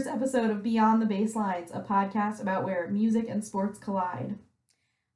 [0.00, 4.38] first episode of Beyond the Baselines, a podcast about where music and sports collide.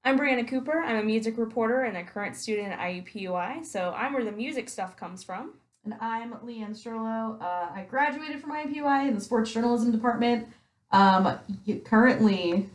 [0.04, 0.82] I'm Brianna Cooper.
[0.82, 4.68] I'm a music reporter and a current student at IUPUI, so I'm where the music
[4.68, 5.54] stuff comes from.
[5.86, 7.40] And I'm Leanne Strollo.
[7.40, 10.48] Uh, I graduated from IUPUI in the sports journalism department.
[10.90, 11.38] Um,
[11.86, 12.68] currently,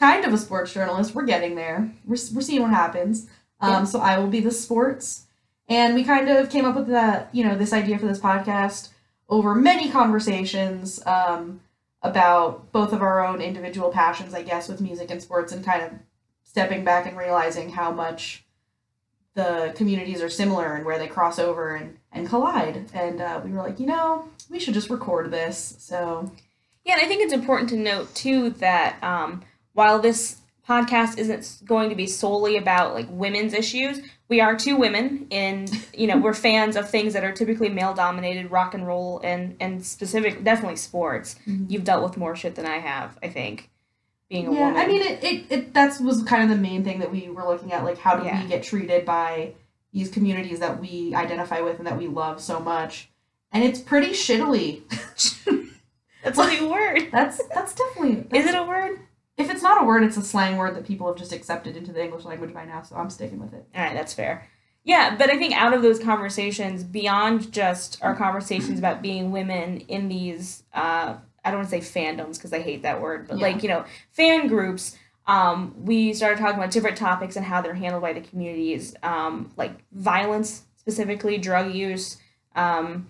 [0.00, 1.14] kind of a sports journalist.
[1.14, 1.92] We're getting there.
[2.06, 3.26] We're, we're seeing what happens.
[3.60, 3.84] Um, yeah.
[3.84, 5.26] So I will be the sports.
[5.68, 8.88] And we kind of came up with that, you know, this idea for this podcast
[9.28, 11.60] over many conversations um,
[12.02, 15.82] about both of our own individual passions, I guess, with music and sports, and kind
[15.82, 15.92] of
[16.42, 18.44] stepping back and realizing how much
[19.34, 22.88] the communities are similar and where they cross over and, and collide.
[22.94, 25.76] And uh, we were like, you know, we should just record this.
[25.78, 26.30] So.
[26.84, 30.36] Yeah, and I think it's important to note, too, that um, while this
[30.68, 34.00] podcast isn't going to be solely about like women's issues.
[34.28, 37.94] We are two women and you know we're fans of things that are typically male
[37.94, 41.36] dominated rock and roll and and specific definitely sports.
[41.46, 41.66] Mm-hmm.
[41.68, 43.70] you've dealt with more shit than i have i think
[44.28, 44.76] being a yeah, woman.
[44.76, 47.44] i mean it, it, it that was kind of the main thing that we were
[47.44, 48.42] looking at like how do yeah.
[48.42, 49.52] we get treated by
[49.94, 53.08] these communities that we identify with and that we love so much.
[53.52, 54.82] And it's pretty shittily.
[56.24, 57.08] That's a new word.
[57.12, 58.98] That's that's definitely that's, is it a word
[59.36, 61.92] if it's not a word, it's a slang word that people have just accepted into
[61.92, 63.66] the English language by now, so I'm sticking with it.
[63.74, 64.48] All right, that's fair.
[64.84, 69.80] Yeah, but I think out of those conversations, beyond just our conversations about being women
[69.80, 73.38] in these, uh, I don't want to say fandoms because I hate that word, but
[73.38, 73.46] yeah.
[73.46, 74.96] like, you know, fan groups,
[75.26, 79.50] um, we started talking about different topics and how they're handled by the communities, um,
[79.56, 82.18] like violence specifically, drug use,
[82.54, 83.08] um,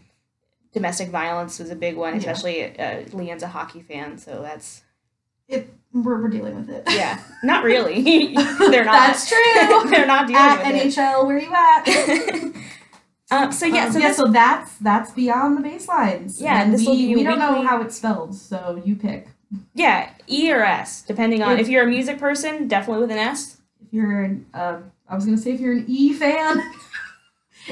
[0.72, 3.02] domestic violence was a big one, especially yeah.
[3.04, 4.82] uh, Leanne's a hockey fan, so that's.
[5.48, 6.82] It we're, we're dealing with it.
[6.88, 8.02] Yeah, not really.
[8.34, 8.92] They're not.
[8.92, 9.38] That's true.
[9.90, 10.66] They're not dealing with it.
[10.66, 11.26] at with NHL, it.
[11.26, 13.40] where you at?
[13.46, 16.40] um, so yeah, um, so yeah, this, so that's that's beyond the baselines.
[16.40, 19.28] Yeah, and this we, we don't know how it's spelled, so you pick.
[19.74, 23.18] Yeah, E or S, depending on if, if you're a music person, definitely with an
[23.18, 23.58] S.
[23.86, 24.78] If you're an, uh,
[25.08, 26.60] I was gonna say if you're an E fan.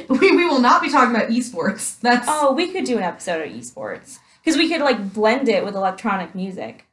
[0.08, 2.00] we, we will not be talking about esports.
[2.00, 5.64] That's oh, we could do an episode of esports because we could like blend it
[5.64, 6.86] with electronic music.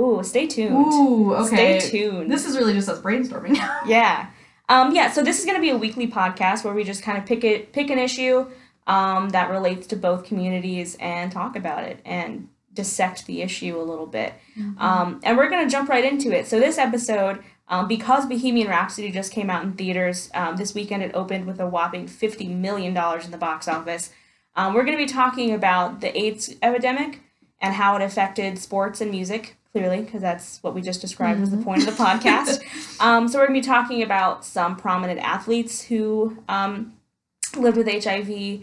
[0.00, 0.74] Ooh, stay tuned.
[0.74, 1.78] Ooh, okay.
[1.78, 2.30] Stay tuned.
[2.30, 3.56] This is really just us brainstorming.
[3.86, 4.30] yeah.
[4.68, 7.18] Um, yeah, so this is going to be a weekly podcast where we just kind
[7.18, 8.46] of pick it, pick an issue
[8.86, 13.82] um, that relates to both communities and talk about it and dissect the issue a
[13.82, 14.32] little bit.
[14.56, 14.80] Mm-hmm.
[14.80, 16.46] Um, and we're going to jump right into it.
[16.46, 21.02] So this episode, um, because Bohemian Rhapsody just came out in theaters um, this weekend,
[21.02, 24.10] it opened with a whopping fifty million dollars in the box office.
[24.56, 27.20] Um, we're going to be talking about the AIDS epidemic
[27.60, 31.44] and how it affected sports and music clearly, because that's what we just described mm-hmm.
[31.44, 31.64] as the mm-hmm.
[31.64, 32.60] point of the podcast.
[33.00, 36.94] um, so we're going to be talking about some prominent athletes who um,
[37.56, 38.62] lived with HIV,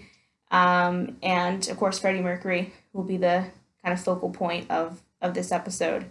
[0.51, 3.45] um, and of course, Freddie Mercury will be the
[3.83, 6.05] kind of focal point of of this episode.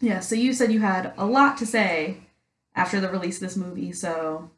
[0.00, 0.20] Yeah.
[0.20, 2.18] So you said you had a lot to say
[2.74, 3.92] after the release of this movie.
[3.92, 4.50] So,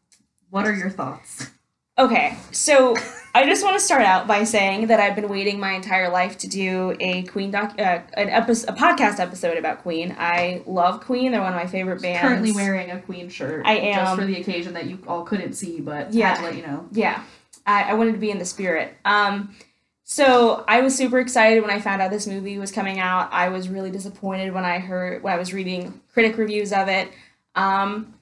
[0.51, 1.51] what are your thoughts?
[2.01, 2.95] Okay, so
[3.35, 6.39] I just want to start out by saying that I've been waiting my entire life
[6.39, 10.17] to do a Queen doc, uh, an episode, a podcast episode about Queen.
[10.19, 12.23] I love Queen; they're one of my favorite bands.
[12.23, 13.67] Currently wearing a Queen shirt.
[13.67, 16.57] I am just for the occasion that you all couldn't see, but yeah, to let
[16.57, 16.89] you know.
[16.91, 17.23] Yeah,
[17.67, 18.97] I, I wanted to be in the spirit.
[19.05, 19.55] Um,
[20.03, 23.29] so I was super excited when I found out this movie was coming out.
[23.31, 27.11] I was really disappointed when I heard when I was reading critic reviews of it.
[27.55, 28.15] Um,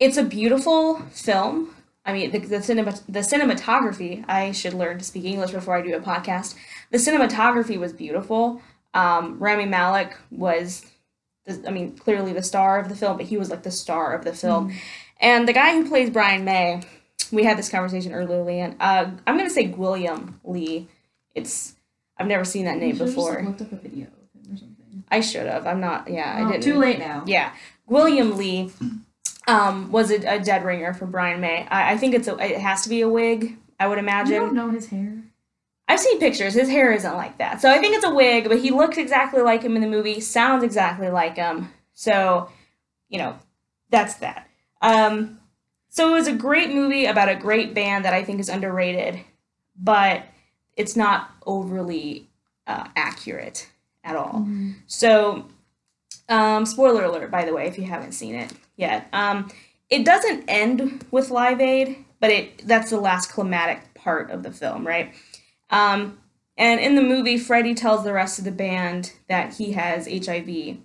[0.00, 1.72] it's a beautiful film.
[2.04, 4.24] I mean, the, the cinema, the cinematography.
[4.28, 6.56] I should learn to speak English before I do a podcast.
[6.90, 8.60] The cinematography was beautiful.
[8.94, 10.84] Um, Rami Malek was,
[11.48, 14.24] I mean, clearly the star of the film, but he was like the star of
[14.24, 14.70] the film.
[14.70, 14.76] Mm.
[15.20, 16.82] And the guy who plays Brian May,
[17.30, 20.88] we had this conversation earlier, and uh, I'm gonna say William Lee.
[21.34, 21.74] It's
[22.18, 23.34] I've never seen that name before.
[23.34, 25.04] Just, like, looked up a video of him or something.
[25.10, 25.66] I should have.
[25.66, 26.10] I'm not.
[26.10, 26.64] Yeah, I didn't.
[26.64, 27.22] Too late now.
[27.26, 27.52] Yeah,
[27.86, 28.70] William Lee
[29.48, 31.66] um, was a, a dead ringer for Brian May.
[31.68, 33.58] I, I think it's a, it has to be a wig.
[33.78, 34.34] I would imagine.
[34.34, 35.22] You don't know his hair.
[35.88, 36.54] I've seen pictures.
[36.54, 38.48] His hair isn't like that, so I think it's a wig.
[38.48, 40.20] But he looks exactly like him in the movie.
[40.20, 41.72] Sounds exactly like him.
[41.92, 42.48] So,
[43.08, 43.36] you know,
[43.90, 44.48] that's that.
[44.80, 45.38] Um,
[45.88, 49.20] so it was a great movie about a great band that I think is underrated,
[49.76, 50.24] but
[50.76, 52.30] it's not overly
[52.66, 53.68] uh, accurate
[54.02, 54.40] at all.
[54.40, 54.72] Mm-hmm.
[54.86, 55.46] So,
[56.28, 59.08] um, spoiler alert, by the way, if you haven't seen it yet.
[59.12, 59.50] Um,
[59.90, 64.50] it doesn't end with Live Aid, but it that's the last climatic part of the
[64.50, 65.14] film, right?
[65.70, 66.18] Um,
[66.56, 70.78] and in the movie, Freddie tells the rest of the band that he has HIV,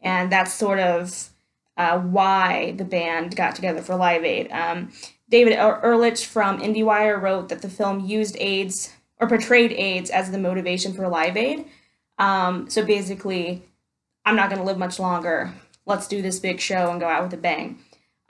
[0.00, 1.30] and that's sort of
[1.76, 4.50] uh, why the band got together for Live Aid.
[4.50, 4.92] Um,
[5.28, 10.38] David Ehrlich from IndieWire wrote that the film used AIDS or portrayed AIDS as the
[10.38, 11.66] motivation for Live Aid.
[12.18, 13.62] Um, so basically,
[14.30, 15.52] I'm not going to live much longer.
[15.86, 17.80] Let's do this big show and go out with a bang.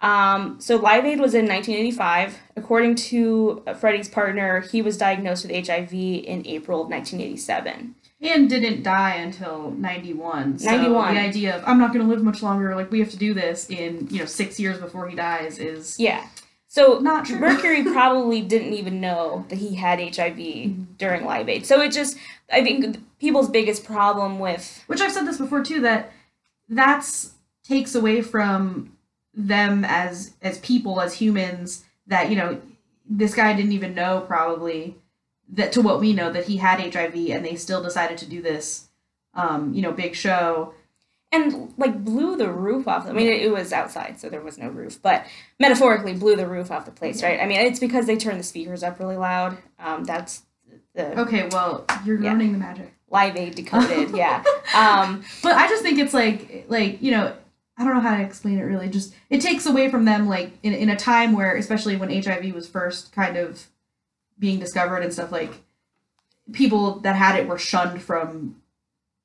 [0.01, 2.39] Um, so Live Aid was in 1985.
[2.57, 7.97] According to Freddie's partner, he was diagnosed with HIV in April of 1987.
[8.23, 10.61] And didn't die until 91.
[10.61, 11.15] So 91.
[11.17, 13.35] The idea of, I'm not going to live much longer, like, we have to do
[13.35, 16.01] this in, you know, six years before he dies is.
[16.01, 16.27] Yeah.
[16.67, 17.39] So Not true.
[17.39, 20.37] Mercury probably didn't even know that he had HIV
[20.99, 21.67] during Live Aid.
[21.67, 22.17] So it just,
[22.53, 26.13] I think people's biggest problem with Which I've said this before too, that
[26.69, 27.33] that's
[27.65, 28.97] takes away from
[29.35, 32.61] them as as people, as humans, that, you know,
[33.09, 34.97] this guy didn't even know probably
[35.49, 38.41] that to what we know that he had HIV and they still decided to do
[38.41, 38.89] this
[39.35, 40.75] um, you know, big show.
[41.33, 43.07] and like blew the roof off.
[43.07, 45.25] I mean, it, it was outside, so there was no roof, but
[45.61, 47.41] metaphorically blew the roof off the place, right?
[47.41, 49.59] I mean, it's because they turned the speakers up really loud.
[49.79, 50.43] Um, that's
[50.95, 52.31] the Okay, well, you're Yeah.
[52.31, 52.93] learning the magic.
[53.11, 54.43] Live Aid decoded, yeah.
[54.75, 57.35] Um, But I just think it's like like you know
[57.77, 58.89] I don't know how to explain it really.
[58.89, 62.55] Just it takes away from them like in in a time where especially when HIV
[62.55, 63.67] was first kind of
[64.39, 65.53] being discovered and stuff like
[66.53, 68.57] people that had it were shunned from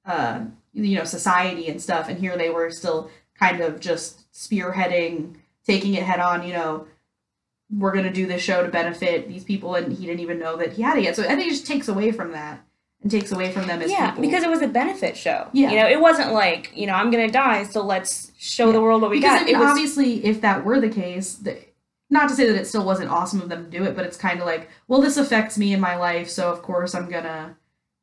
[0.05, 0.41] uh
[0.73, 3.09] you know society and stuff and here they were still
[3.39, 5.35] kind of just spearheading
[5.65, 6.85] taking it head on you know
[7.71, 10.55] we're going to do this show to benefit these people and he didn't even know
[10.55, 12.63] that he had it yet so i think it just takes away from that
[13.05, 15.47] and takes away from them as yeah, people because it was a benefit show.
[15.53, 15.69] Yeah.
[15.69, 18.81] You know, it wasn't like, you know, I'm going to die, so let's show the
[18.81, 19.41] world what we because got.
[19.43, 21.55] I mean, it was, obviously, if that were the case, the,
[22.09, 24.17] not to say that it still wasn't awesome of them to do it, but it's
[24.17, 27.55] kind of like, well, this affects me in my life, so of course I'm gonna,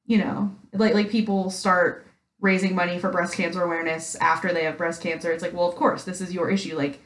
[0.07, 2.07] you know, like like people start
[2.41, 5.33] raising money for breast cancer awareness after they have breast cancer.
[5.33, 7.01] It's like, well, of course, this is your issue, like,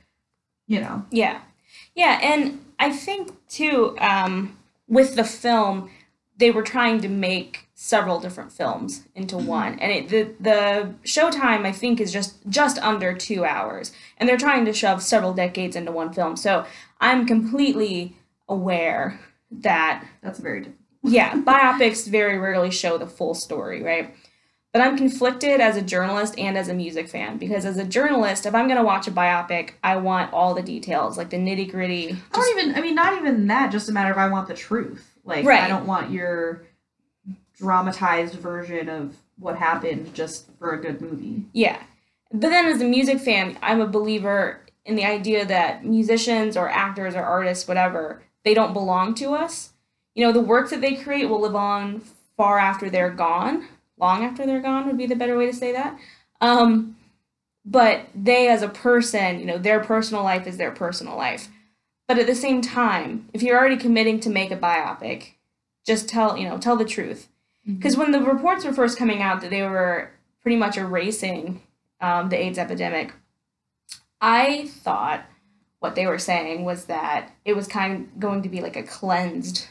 [0.66, 1.40] you know, Yeah.
[1.94, 4.56] Yeah, and I think too, um,
[4.88, 5.90] with the film,
[6.36, 9.78] they were trying to make several different films into one.
[9.78, 13.92] And it, the the showtime I think is just just under 2 hours.
[14.18, 16.36] And they're trying to shove several decades into one film.
[16.36, 16.64] So
[17.00, 18.16] I'm completely
[18.48, 19.20] aware
[19.50, 20.80] that that's very different.
[21.02, 24.14] yeah, biopics very rarely show the full story, right?
[24.76, 28.44] But I'm conflicted as a journalist and as a music fan because as a journalist,
[28.44, 32.10] if I'm gonna watch a biopic, I want all the details, like the nitty gritty.
[32.10, 32.74] I don't even.
[32.74, 33.72] I mean, not even that.
[33.72, 35.16] Just a matter of I want the truth.
[35.24, 36.66] Like, I don't want your
[37.56, 41.46] dramatized version of what happened just for a good movie.
[41.54, 41.82] Yeah.
[42.30, 46.68] But then as a music fan, I'm a believer in the idea that musicians or
[46.68, 49.70] actors or artists, whatever, they don't belong to us.
[50.14, 52.02] You know, the work that they create will live on
[52.36, 53.66] far after they're gone.
[53.98, 55.98] Long after they're gone would be the better way to say that.
[56.40, 56.96] Um,
[57.64, 61.48] but they, as a person, you know, their personal life is their personal life.
[62.06, 65.32] But at the same time, if you're already committing to make a biopic,
[65.84, 67.28] just tell, you know, tell the truth.
[67.66, 71.62] Because when the reports were first coming out that they were pretty much erasing
[72.00, 73.12] um, the AIDS epidemic,
[74.20, 75.24] I thought
[75.80, 78.84] what they were saying was that it was kind of going to be like a
[78.84, 79.66] cleansed,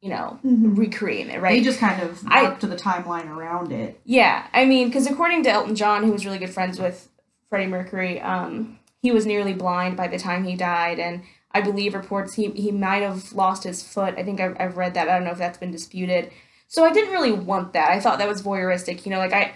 [0.00, 1.58] you know, recreating it, right?
[1.58, 4.00] They just kind of I- warped to the timeline around it.
[4.04, 7.08] Yeah, I mean, because according to Elton John, who was really good friends with
[7.48, 11.94] Freddie Mercury, um, he was nearly blind by the time he died, and I believe
[11.94, 14.14] reports he he might have lost his foot.
[14.16, 15.08] I think I've, I've read that.
[15.08, 16.30] I don't know if that's been disputed.
[16.68, 17.90] So I didn't really want that.
[17.90, 19.04] I thought that was voyeuristic.
[19.04, 19.52] You know, like I,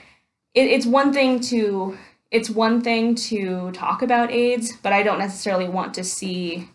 [0.54, 1.96] it, it's one thing to
[2.30, 6.68] it's one thing to talk about AIDS, but I don't necessarily want to see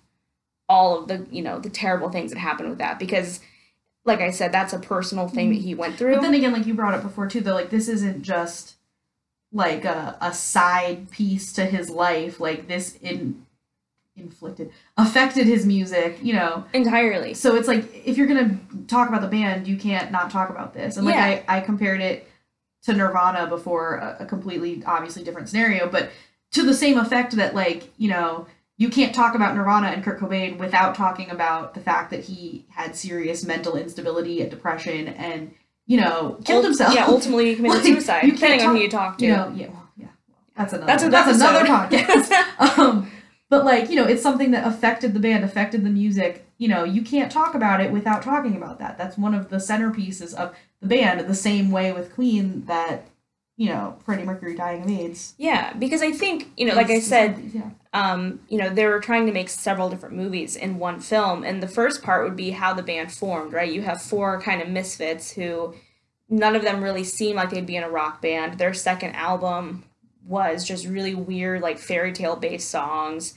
[0.70, 3.42] all of the you know the terrible things that happen with that because,
[4.10, 5.63] like I said, that's a personal thing that mm-hmm.
[5.63, 6.16] he went through.
[6.16, 8.75] But then again, like you brought up before too, though, like this isn't just
[9.54, 12.39] like a, a side piece to his life.
[12.39, 13.46] Like this in
[14.18, 16.66] inflicted affected his music, you know.
[16.74, 17.34] entirely.
[17.34, 20.74] So it's like if you're gonna talk about the band, you can't not talk about
[20.74, 20.98] this.
[20.98, 21.44] And like Yeah.
[21.48, 22.28] I, I compared it
[22.84, 26.10] to Nirvana before a, a completely obviously different scenario, but
[26.51, 28.48] to the same effect that like, you know,
[28.79, 32.65] you can't talk about Nirvana and Kurt Cobain without talking about the fact that he
[32.69, 35.53] had serious mental instability and depression and,
[35.86, 36.95] you know, killed himself.
[36.95, 39.25] Yeah, ultimately committed Like, suicide, you can't depending on talk- who you talk to.
[39.25, 42.77] you know, yeah, well, yeah, well, that's another That's that's, another another podcast.
[42.79, 43.12] um,
[43.50, 46.45] but like you know, it's something that affected the band, affected the music.
[46.57, 48.98] You know, you can't talk about it without talking about that.
[48.98, 51.19] That's one of the centerpieces of the band.
[51.27, 53.09] The same way with Queen that
[53.60, 55.34] you know Freddie Mercury dying of AIDS.
[55.38, 57.72] yeah, because I think you know, like I said, yeah.
[57.94, 61.62] um, you know, they were trying to make several different movies in one film, and
[61.62, 63.51] the first part would be how the band formed.
[63.51, 65.75] Right, you have four kind of misfits who
[66.30, 68.58] none of them really seem like they'd be in a rock band.
[68.58, 69.84] Their second album
[70.25, 73.34] was just really weird, like fairy tale based songs,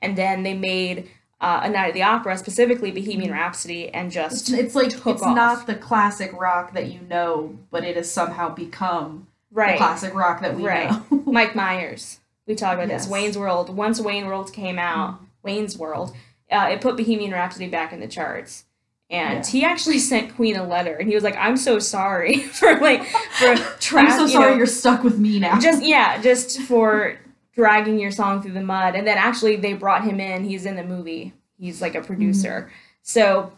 [0.00, 1.10] and then they made
[1.42, 5.22] uh, A Night at the Opera, specifically Bohemian Rhapsody, and just it's like took it's
[5.22, 5.36] off.
[5.36, 9.76] not the classic rock that you know, but it has somehow become right.
[9.76, 10.90] classic rock that we Right.
[10.90, 11.22] know.
[11.26, 12.20] Mike Myers.
[12.46, 13.04] We talked about Yes.
[13.04, 13.10] this.
[13.12, 13.74] Wayne's World.
[13.74, 16.14] Once Wayne World came out, Wayne's World,
[16.52, 18.64] uh, it put Bohemian Rhapsody back in the charts.
[19.10, 19.50] And Yeah.
[19.50, 23.04] he actually sent Queen a letter, and he was like, "I'm so sorry for like
[23.04, 25.58] for tra- I'm so you sorry know, you're stuck with me now.
[25.58, 27.16] just yeah, just for
[27.54, 30.44] dragging your song through the mud." And then actually they brought him in.
[30.44, 31.32] He's in the movie.
[31.58, 32.70] He's like a producer.
[33.02, 33.52] So,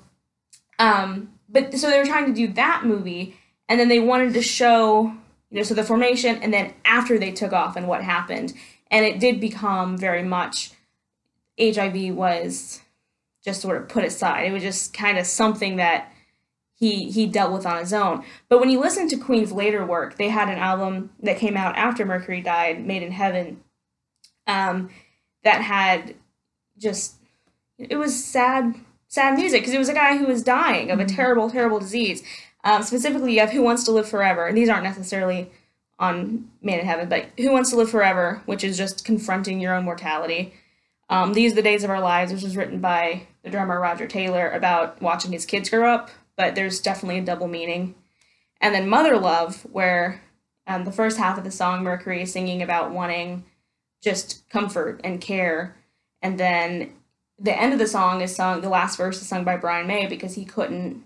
[0.78, 3.37] um, but so they were trying to do that movie,
[3.69, 5.12] and then they wanted to show
[5.50, 8.52] you know so the formation, and then after they took off and what happened,
[8.90, 10.73] and it did become very much
[11.61, 12.81] HIV was
[13.45, 14.47] just sort of put aside.
[14.47, 16.12] It was just kind of something that
[16.75, 18.25] he he dealt with on his own.
[18.49, 21.76] But when you listen to Queen's later work, they had an album that came out
[21.76, 23.62] after Mercury died, Made in Heaven,
[24.47, 24.90] um,
[25.45, 26.14] that had
[26.78, 27.17] just
[27.78, 28.75] it was sad
[29.09, 31.17] sad music because it was a guy who was dying of a Mhm.
[31.17, 32.23] terrible terrible disease.
[32.69, 35.51] Um, specifically, you have Who Wants to Live Forever, and these aren't necessarily
[35.99, 39.75] on Made in Heaven, but Who Wants to Live Forever, which is just confronting your
[39.75, 40.53] own mortality.
[41.09, 44.07] Um, These are the Days of Our Lives, which was written by the drummer Roger
[44.07, 47.95] Taylor about watching his kids grow up, but there's definitely a double meaning.
[48.61, 50.21] And then Mother Love, where
[50.67, 53.47] um, the first half of the song, Mercury is singing about wanting
[54.03, 55.75] just comfort and care.
[56.21, 56.93] And then
[57.39, 60.07] the end of the song is sung, the last verse is sung by Brian May
[60.07, 61.05] because he couldn't,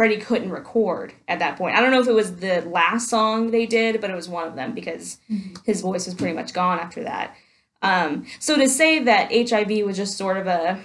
[0.00, 1.76] Freddie couldn't record at that point.
[1.76, 4.48] I don't know if it was the last song they did, but it was one
[4.48, 5.62] of them because Mhm.
[5.66, 7.36] his voice was pretty much gone after that.
[7.82, 10.82] Um, so to say that HIV was just sort of a,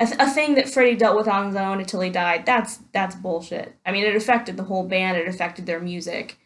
[0.00, 3.14] a a thing that Freddie dealt with on his own until he died, that's that's
[3.14, 3.76] bullshit.
[3.86, 5.16] I mean, it affected the whole band.
[5.16, 6.36] It affected their music.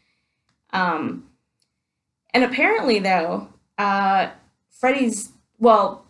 [0.74, 1.24] Um,
[2.34, 3.48] and apparently, though,
[3.78, 4.28] uh,
[4.68, 6.04] Freddie's well,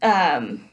[0.00, 0.70] um,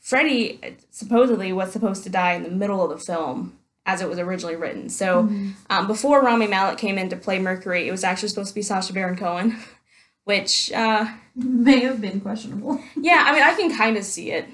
[0.00, 3.57] Freddie supposedly was supposed to die in the middle of the film
[3.88, 4.88] as it was originally written.
[4.90, 5.52] So Mhm.
[5.70, 8.62] um, before Rami Malek came in to play Mercury, it was actually supposed to be
[8.62, 9.56] Sacha Baron Cohen,
[10.24, 12.80] which, uh, may have been questionable.
[12.96, 14.46] yeah, I mean, I can kind of see it.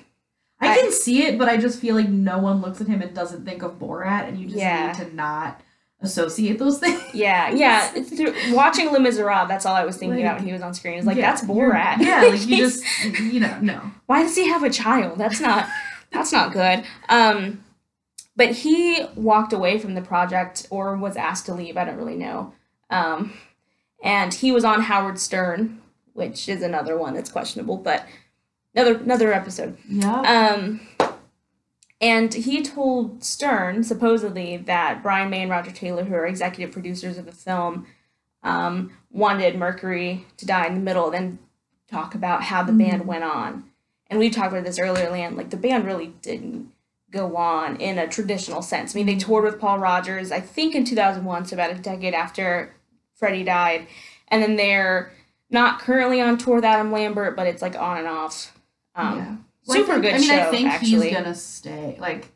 [0.60, 3.02] I I- can see it, but I just feel like no one looks at him
[3.02, 4.86] and doesn't think of Borat, and you just Yeah.
[4.86, 5.60] need to not
[6.00, 7.02] associate those things.
[7.12, 7.88] Yeah, yeah.
[7.88, 10.74] Through, watching Les Miserables, that's all I was thinking Like, about when he was on
[10.74, 10.98] screen.
[10.98, 11.98] It's like, Yeah, that's Borat.
[11.98, 12.84] Yeah, like you just,
[13.20, 13.80] you know, no.
[14.06, 15.18] why does he have a child?
[15.18, 15.66] That's not
[16.12, 16.84] that's not good.
[17.08, 17.64] Um,
[18.36, 21.76] but he walked away from the project or was asked to leave.
[21.76, 22.52] I don't really know.
[22.90, 23.32] Um,
[24.02, 25.80] and he was on Howard Stern,
[26.12, 28.06] which is another one that's questionable, but
[28.74, 29.78] another another episode.
[29.88, 30.20] Yeah.
[30.20, 30.80] Um,
[32.00, 37.16] and he told Stern supposedly that Brian May and Roger Taylor, who are executive producers
[37.18, 37.86] of the film,
[38.42, 41.38] um, wanted Mercury to die in the middle, then
[41.90, 43.06] talk about how the band Mhm.
[43.06, 43.70] went on.
[44.08, 45.36] And we talked about this earlier, Land.
[45.36, 46.72] Like the band really didn't
[47.14, 48.94] go on in a traditional sense.
[48.94, 52.14] I mean, they toured with Paul Rodgers, I think in 2001, so about a decade
[52.14, 52.74] after
[53.14, 53.86] Freddie died,
[54.28, 55.12] and then they're
[55.50, 58.58] not currently on tour with Adam Lambert, but it's like on and off.
[58.94, 59.36] Um, yeah.
[59.66, 61.08] Well, I super think- good I mean, show, I think actually.
[61.08, 61.96] he's gonna stay.
[61.98, 62.28] Like,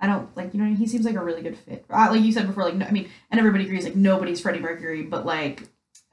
[0.00, 1.84] I don't like you know he seems like a really good fit.
[1.90, 4.58] Uh, like you said before, like no, I mean, and everybody agrees like nobody's Freddie
[4.60, 5.62] Mercury, but like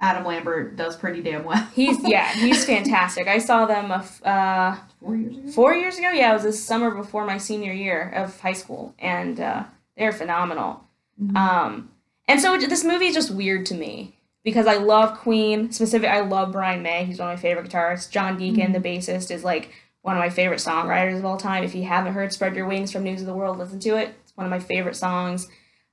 [0.02, 1.66] Adam Lambert does pretty damn well.
[1.74, 3.28] He's yeah, he's fantastic.
[3.28, 5.52] I saw them a uh, four years ago.
[5.52, 6.10] four years ago.
[6.12, 9.64] Yeah, it was the summer before my senior year of high school, and uh,
[9.98, 10.84] they're phenomenal.
[11.22, 11.36] Mhm.
[11.36, 11.90] Um,
[12.28, 15.72] and so it- this movie is just weird to me because I love Queen.
[15.72, 17.06] Specific, I love Brian May.
[17.06, 18.10] He's one of my favorite guitarists.
[18.10, 21.64] John Deacon, the bassist, is like one of my favorite songwriters of all time.
[21.64, 24.16] If you haven't heard "Spread Your Wings" from News of the World, listen to it.
[24.24, 25.50] It's one of my favorite songs.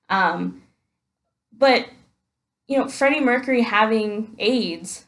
[0.09, 0.63] Um,
[1.53, 1.89] but
[2.69, 5.05] you know, Freddie Mercury having AIDS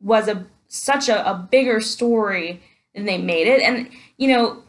[0.00, 2.60] was a such a, a bigger story
[2.96, 4.62] than they made it, and you know,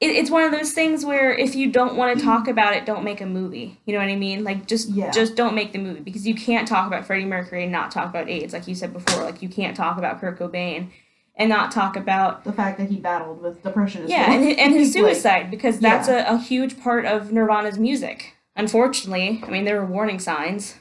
[0.00, 2.86] it, it's one of those things where if you don't want to talk about it,
[2.86, 3.78] don't make a movie.
[3.84, 4.44] You know what I mean?
[4.44, 5.10] Like just Yeah.
[5.10, 8.08] just don't make the movie because you can't talk about Freddie Mercury and not talk
[8.08, 9.22] about AIDS, like you said before.
[9.24, 10.90] Like you can't talk about Kurt Cobain
[11.36, 14.04] and not talk about the fact that he battled with depression.
[14.04, 14.40] As yeah, well.
[14.42, 18.34] and, and his Like, suicide because that's a, a huge part of Nirvana's music.
[18.56, 20.76] Unfortunately, I mean there were warning signs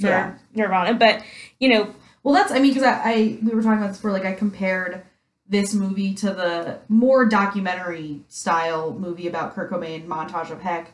[0.00, 0.34] for Yeah.
[0.54, 1.22] Nirvana, but
[1.58, 4.12] you know, Well, that's I mean because I, I we were talking about this before.
[4.12, 5.02] Like I compared
[5.48, 10.92] this movie to the more documentary style movie about Kurt Cobain, Montage of Heck.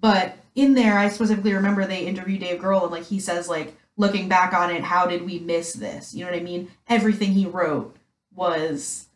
[0.00, 3.76] But in there, I specifically remember they interviewed Dave Grohl and like he says like
[3.96, 6.14] looking back on it, how did we miss this?
[6.14, 6.70] You know what I mean?
[6.88, 7.96] Everything he wrote
[8.34, 9.06] was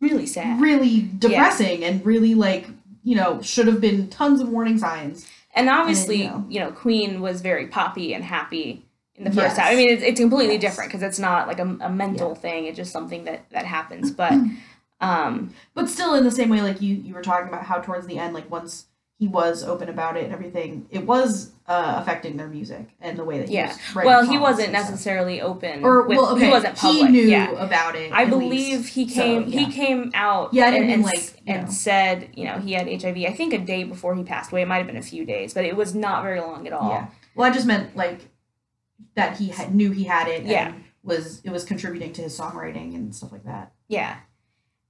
[0.00, 0.60] really sad.
[0.60, 2.66] really depressing and really like
[3.04, 5.28] you know should have been tons of warning signs.
[5.54, 6.46] And obviously, you know.
[6.48, 9.56] you know, Queen was very poppy and happy in the first Yes.
[9.58, 9.70] half.
[9.72, 10.62] I mean, it's, it's completely Yes.
[10.62, 12.66] different because it's not like a, a mental thing.
[12.66, 14.10] It's just something that that happens.
[14.10, 14.32] But
[15.00, 18.06] Um, But still, in the same way, like you you were talking about how towards
[18.06, 18.86] the end, like once
[19.18, 23.24] he was open about it and everything, it was uh, affecting their music and the
[23.24, 23.74] way that he Yeah.
[23.96, 24.90] well, he wasn't and stuff.
[24.90, 25.84] necessarily open.
[25.84, 27.06] Or with, well, okay, he wasn't public.
[27.06, 27.50] He knew yeah.
[27.52, 28.12] about it.
[28.12, 28.88] I believe least.
[28.94, 29.48] he So, came.
[29.48, 29.60] yeah.
[29.60, 30.52] He came out.
[30.54, 31.70] Yeah, and, and, like, and know.
[31.70, 33.16] said, you know, he had HIV.
[33.26, 34.62] I think a day before he passed away.
[34.62, 36.90] It might have been a few days, but it was not very long at all.
[36.90, 37.06] Yeah.
[37.36, 38.20] Well, I just meant like
[39.14, 40.44] that he had, knew he had it.
[40.44, 40.68] Yeah.
[40.68, 43.72] And was it was contributing to his songwriting and stuff like that.
[43.88, 44.18] Yeah.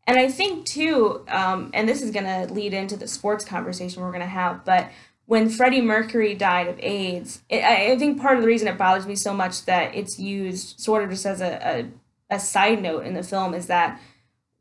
[0.06, 4.02] And I think too, um, and this is going to lead into the sports conversation
[4.02, 4.90] we're going to have, but
[5.26, 8.76] when Freddie Mercury died of AIDS, it, I, I think part of the reason it
[8.76, 11.86] bothers me so much that it's used sort of just as a,
[12.30, 14.00] a, a side note in the film is that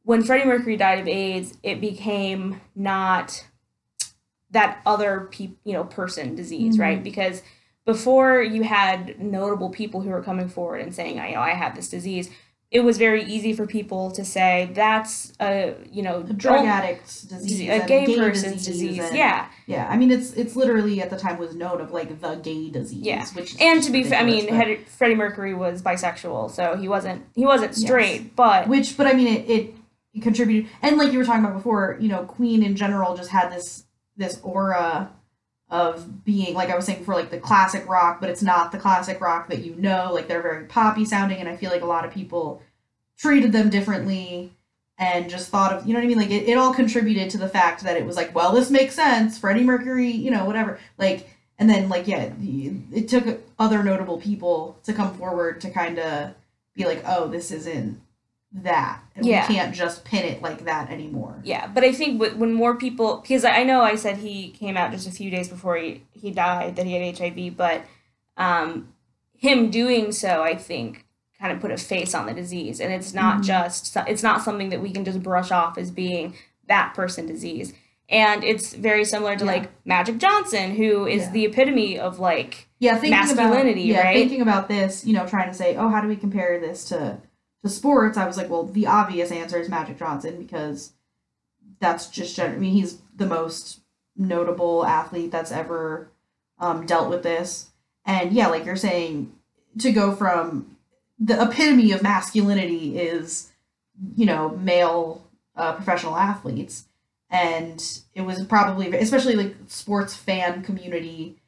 [0.03, 3.45] when Freddie Mercury died of AIDS, it became not
[4.51, 6.81] that other pe- you know person disease, Mhm.
[6.81, 7.03] right?
[7.03, 7.41] Because
[7.91, 11.75] before you had notable people who were coming forward and saying, you know, I have
[11.75, 12.29] this disease,
[12.69, 17.23] it was very easy for people to say that's a you know A drug addict's
[17.23, 18.99] disease, a and gay, person's disease, disease.
[19.09, 22.21] and- yeah, Yeah, I mean it's it's literally at the time was known of like
[22.21, 23.03] the gay disease.
[23.11, 23.25] Yeah.
[23.33, 24.45] Which and to be fair, I mean,
[24.85, 29.13] Freddie Mercury was bisexual, so he wasn't he wasn't straight, but- but which but I
[29.19, 29.75] mean it, it
[30.13, 33.31] it contributed and like you were talking about before, you know, Queen in general just
[33.31, 33.83] had this
[34.15, 35.11] this aura
[35.71, 38.77] of being like I was saying for like the classic rock, but it's not the
[38.77, 40.11] classic rock that you know.
[40.13, 42.61] Like they're very poppy sounding, and I feel like a lot of people
[43.17, 44.51] treated them differently
[44.97, 46.17] and just thought of you know what I mean.
[46.17, 48.93] Like it, it all contributed to the fact that it was like, well, this makes
[48.93, 49.39] sense.
[49.39, 50.77] Freddie Mercury, you know, whatever.
[50.97, 52.31] Like and then like yeah,
[52.91, 56.33] it took other notable people to come forward to kind of
[56.75, 58.01] be like, oh, this isn't
[58.53, 58.99] that.
[59.15, 59.47] And Yeah.
[59.47, 61.35] we can't just pin it like that anymore.
[61.43, 61.67] yeah.
[61.67, 65.07] But I think when more people, because I know I said he came out just
[65.07, 67.83] a few days before he he died that he had HIV, but
[68.37, 68.93] um,
[69.37, 71.05] him doing so, I think,
[71.39, 73.43] kind of put a face on the disease, and it's not Mhm.
[73.45, 76.35] just it's not something that we can just brush off as being
[76.67, 77.73] that person disease.
[78.09, 79.51] And it's very similar to Yeah.
[79.51, 81.31] like Magic Johnson, who is Yeah.
[81.31, 84.17] the epitome of like yeah, thinking masculinity, about, yeah, right?
[84.17, 87.17] Thinking about this, you know, trying to say, oh, how do we compare this to
[87.63, 88.17] to sports?
[88.17, 90.93] I was like, well, the obvious answer is Magic Johnson because
[91.79, 93.81] that's just gen- I mean, he's the most
[94.15, 96.11] notable athlete that's ever
[96.59, 97.71] um, dealt with this,
[98.05, 99.33] and yeah, like you're saying,
[99.79, 100.77] to go from
[101.19, 103.51] the epitome of masculinity is,
[104.15, 106.85] you know, male uh, professional athletes.
[107.29, 107.81] And
[108.13, 111.41] it was probably, especially like sports fan community,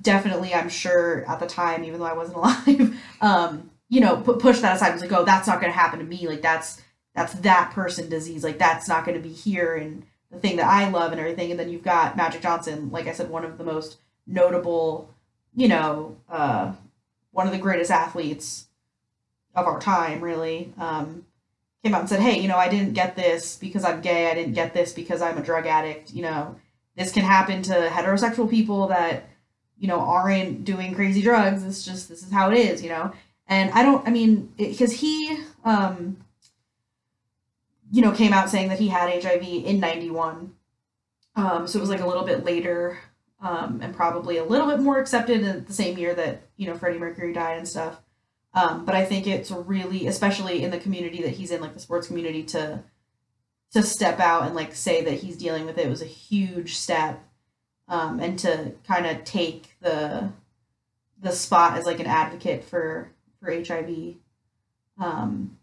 [0.00, 4.36] definitely i'm sure at the time even though i wasn't alive um you know pu-
[4.36, 6.26] push that aside it was like oh that's not going to happen to me.
[6.28, 6.82] Like that's
[7.14, 8.44] that's that person disease.
[8.44, 11.50] Like that's not going to be here and the thing that i love and everything.
[11.50, 15.10] And then you've got magic johnson like i said one of the most notable
[15.54, 16.72] you know uh
[17.30, 18.66] one of the greatest athletes
[19.54, 20.72] of our time really.
[20.78, 21.26] Um
[21.82, 24.30] came out and said hey you know i didn't get this because i'm gay.
[24.30, 26.12] I didn't get this because i'm a drug addict.
[26.12, 26.56] You know
[26.96, 29.28] this can happen to heterosexual people that
[29.78, 31.62] you know aren't doing crazy drugs.
[31.64, 33.12] It's just this is how it is you know
[33.48, 36.16] and i don't i mean because he um
[37.90, 40.54] you know came out saying that he had hiv in 91
[41.36, 42.98] um so it was like a little bit later
[43.40, 46.74] um and probably a little bit more accepted in the same year that you know
[46.74, 48.00] freddie mercury died and stuff.
[48.54, 51.80] Um but i think it's really especially in the community that he's in like the
[51.80, 52.82] sports community to
[53.72, 57.20] to step out and like say that he's dealing with it was a huge step
[57.88, 60.30] um, and to kind of take the
[61.20, 63.10] the spot as like an advocate for
[63.44, 64.14] for HIV
[64.98, 65.58] um,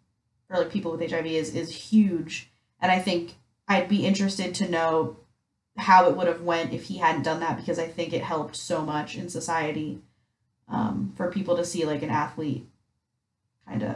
[0.49, 3.35] or like people with HIV is is huge and I think
[3.67, 5.17] I'd be interested to know
[5.77, 8.55] how it would have went if he hadn't done that because I think it helped
[8.55, 10.01] so much in society
[10.67, 12.67] um, for people to see like an athlete
[13.67, 13.95] kind of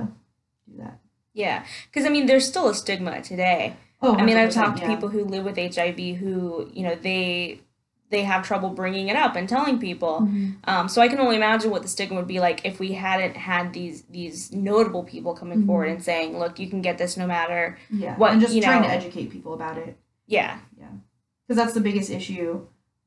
[0.68, 1.00] do that.
[1.34, 1.66] yeah.
[1.90, 3.76] Because I mean, there's still a stigma today.
[4.02, 4.94] Oh, I mean, I've talked to yeah.
[4.94, 7.62] people who live with HIV who, you know, they
[8.12, 10.22] they have trouble bringing it up and telling people.
[10.22, 10.56] Mhm.
[10.66, 13.36] Um, so I can only imagine what the stigma would be like if we hadn't
[13.36, 15.66] had these these notable people coming Mhm.
[15.68, 18.62] forward and saying, "Look, you can get this no matter." Yeah, what, and just you
[18.62, 19.98] trying know- to educate people about it.
[20.28, 20.86] Yeah, yeah,
[21.48, 22.62] because that's the biggest issue.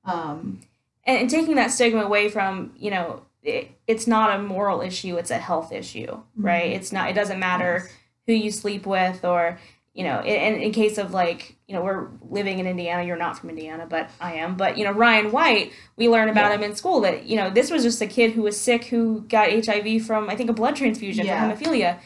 [0.04, 0.60] Um,
[1.04, 5.16] and, and taking that stigma away from you know, it, it's not a moral issue;
[5.16, 6.70] it's a health issue, right?
[6.72, 6.74] Mhm.
[6.76, 7.08] It's not.
[7.08, 7.92] It doesn't matter yes.
[8.26, 9.58] who you sleep with or
[9.98, 12.02] you know in, in case of like you know we're
[12.38, 15.66] living in indiana you're not from indiana but i am but you know ryan white
[15.96, 16.56] we learn about Yeah.
[16.56, 19.02] him in school that you know this was just a kid who was sick who
[19.36, 21.36] got hiv from i think a blood transfusion Yeah.
[21.36, 21.98] for hemophilia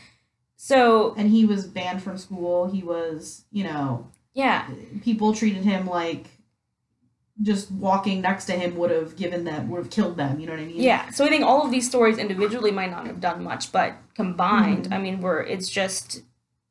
[0.57, 2.70] so and he was banned from school.
[2.70, 3.87] He was, you know,
[4.33, 4.68] yeah
[5.02, 6.24] people treated him like
[7.50, 10.38] just walking next to him would have given them would have killed them.
[10.38, 10.81] You know what I mean?
[10.90, 13.94] yeah so i think all of these stories individually might not have done much but
[14.14, 14.92] combined Mhm.
[14.94, 16.22] i mean we're it's just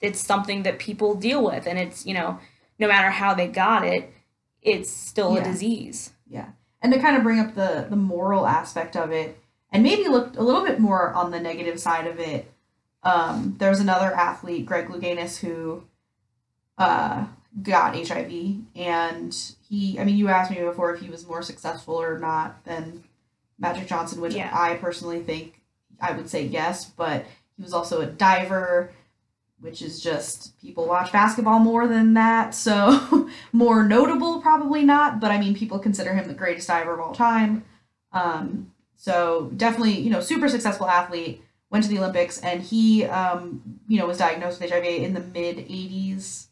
[0.01, 2.39] it's something that people deal with and it's you know
[2.79, 4.13] no matter how they got it
[4.61, 5.41] it's still Yeah.
[5.41, 6.49] a disease Yeah.
[6.81, 9.37] and to kind of bring up the the moral aspect of it
[9.71, 12.51] and maybe look a little bit more on the negative side of it
[13.03, 15.83] um, there was another athlete greg louganis who
[16.77, 17.25] uh,
[17.61, 18.31] got hiv
[18.75, 22.63] and he i mean you asked me before if he was more successful or not
[22.65, 23.03] than
[23.59, 24.49] magic johnson which Yeah.
[24.53, 25.61] i personally think
[25.99, 27.25] i would say yes but
[27.57, 28.91] he was also a diver
[29.61, 35.31] which is just people watch basketball more than that so more notable probably not but
[35.31, 37.63] i mean people consider him the greatest diver of all time.
[38.13, 43.79] Um, so definitely you know super successful athlete went to the olympics and he um,
[43.87, 46.47] you know was diagnosed with hiv in the mid 80s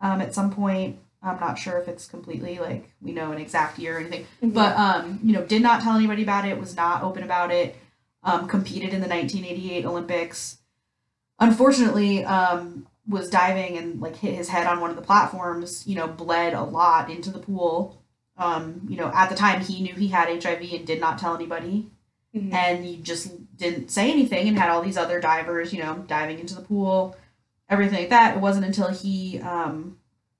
[0.00, 0.98] um, at some point.
[1.22, 4.76] I'm not sure if it's completely like we know an exact year or anything but
[4.76, 7.76] um, you know did not tell anybody about it was not open about it
[8.22, 10.58] um, competed in the 1988 olympics
[11.38, 15.94] unfortunately um, was diving and like hit his head on one of the platforms you
[15.94, 18.02] know bled a lot into the pool.
[18.38, 21.34] Um, you know at the time he knew he had hiv and did not tell
[21.34, 21.90] anybody.
[22.34, 22.52] Mhm.
[22.52, 26.38] and he just didn't say anything and had all these other divers you know diving
[26.38, 27.16] into the pool
[27.70, 28.36] everything like that.
[28.36, 29.96] It wasn't until he um,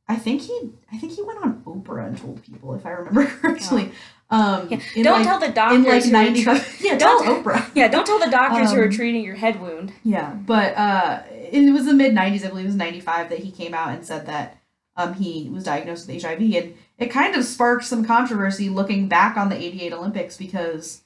[0.07, 3.25] i think he i think he went on oprah and told people if i remember
[3.41, 3.93] correctly
[4.31, 7.71] um, Yeah, don't like, tell the in doctors like who are 95 yeah Don't- oprah
[7.75, 11.23] yeah don't tell the doctors who are Um, treating your head wound yeah, but uh,
[11.31, 14.05] it was the mid '90s, I believe it was '95, that he came out and
[14.05, 14.59] said that
[14.97, 19.37] um, he was diagnosed with HIV, and it kind of sparked some controversy looking back
[19.37, 21.03] on the '88 Olympics because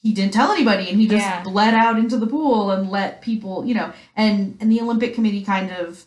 [0.00, 1.42] he didn't tell anybody, and he just Yeah.
[1.42, 5.42] bled out into the pool and let people, you know, and and the Olympic Committee
[5.44, 6.04] kind of.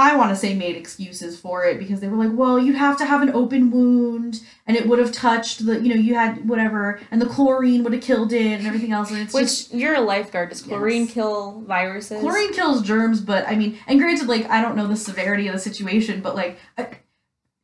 [0.00, 2.96] I want to say made excuses for it because they were like, well, you'd have
[2.98, 6.48] to have an open wound and it would have touched the, you know, you had
[6.48, 9.10] whatever, and the chlorine would have killed it and everything else.
[9.10, 11.12] And it's which just, you're a lifeguard does chlorine Yes.
[11.12, 14.96] kill viruses Chlorine kills germs, but I mean, and granted, like I don't know the
[14.96, 16.88] severity of the situation, but like I-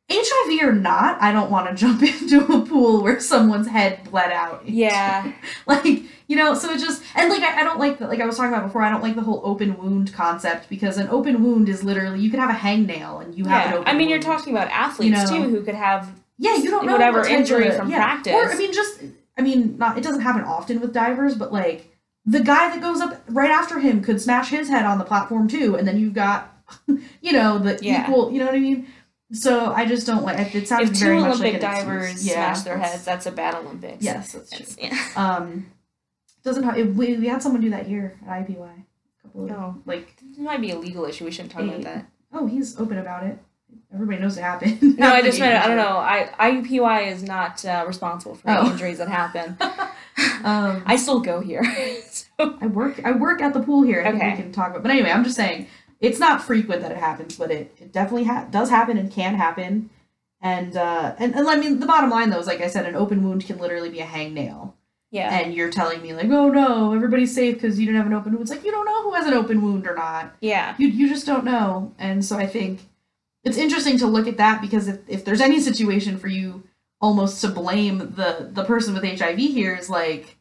[0.09, 4.31] HIV or not, I don't want to jump into a pool where someone's head bled
[4.31, 4.67] out.
[4.67, 5.31] yeah
[5.65, 8.25] like you know, so it just and like I, I don't like the, like I
[8.25, 8.81] was talking about before.
[8.81, 12.29] I don't like the whole open wound concept because an open wound is literally you
[12.29, 13.87] could have a hangnail and you have an yeah open.
[13.87, 15.37] i mean you're talking about athletes know.
[15.37, 17.97] too who could have Yeah, you don't know whatever injury from yeah.
[17.97, 18.33] practice.
[18.33, 19.01] Or I mean, just
[19.37, 21.93] I mean, not it doesn't happen often with divers, but like
[22.25, 25.47] the guy that goes up right after him could smash his head on the platform
[25.47, 26.53] too, and then you've got,
[27.21, 28.03] you know, the Yeah.
[28.03, 28.31] equal.
[28.31, 28.87] You know what I mean?
[29.33, 30.55] So I just don't like.
[30.55, 32.25] It sounds if two very much olympic like divers.
[32.25, 34.65] Yeah, smash their heads that's a bad olympics Yes, that's true.
[34.85, 34.97] Yeah.
[35.17, 35.67] Um,
[36.43, 38.55] doesn't ha- it, we we had someone do that here at IPY.
[38.59, 39.81] A couple of No.
[39.85, 41.25] like It might be a legal issue.
[41.25, 42.05] We shouldn't talk about that.
[42.31, 43.37] oh he's open about it.
[43.93, 44.81] Everybody knows it happened.
[44.97, 45.97] No, I just meant I don't know.
[45.97, 48.71] I IUPUI is not uh, responsible for any Oh.
[48.71, 49.57] injuries that happen.
[50.43, 51.63] Um, I still go here.
[52.09, 52.23] so,
[52.59, 54.01] I work I work at the pool here.
[54.03, 54.17] I Okay.
[54.19, 54.81] think we can talk about.
[54.81, 55.67] But anyway, I'm just saying
[55.99, 59.35] it's not frequent that it happens, but it, it definitely ha- does happen and can
[59.35, 59.89] happen.
[60.41, 62.95] And uh and, and I mean the bottom line though is like I said, an
[62.95, 64.73] open wound can literally be a hangnail.
[65.11, 65.31] yeah.
[65.39, 68.33] And you're telling me like, oh no, everybody's safe because you didn't have an open
[68.33, 68.43] wound.
[68.43, 70.35] It's like you don't know who has an open wound or not.
[70.41, 70.75] Yeah.
[70.77, 71.93] You you just don't know.
[71.97, 72.81] And so I think
[73.43, 76.63] it's interesting to look at that because if, if there's any situation for you
[77.01, 80.36] almost to blame the the person with HIV here is like